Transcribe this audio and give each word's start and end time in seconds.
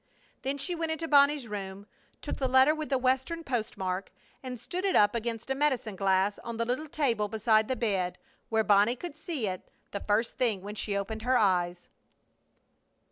Then 0.41 0.57
she 0.57 0.73
went 0.73 0.91
into 0.91 1.07
Bonnie's 1.07 1.47
room, 1.47 1.85
took 2.23 2.37
the 2.37 2.47
letter 2.47 2.73
with 2.73 2.89
the 2.89 2.97
Western 2.97 3.43
postmark, 3.43 4.11
and 4.41 4.59
stood 4.59 4.83
it 4.83 4.95
up 4.95 5.13
against 5.13 5.51
a 5.51 5.53
medicine 5.53 5.95
glass 5.95 6.39
on 6.39 6.57
the 6.57 6.65
little 6.65 6.87
table 6.87 7.27
beside 7.27 7.67
the 7.67 7.75
bed, 7.75 8.17
where 8.49 8.63
Bonnie 8.63 8.95
could 8.95 9.15
see 9.15 9.45
it 9.45 9.69
the 9.91 9.99
first 9.99 10.39
thing 10.39 10.63
when 10.63 10.73
she 10.73 10.97
opened 10.97 11.21
her 11.21 11.37
eyes. 11.37 11.87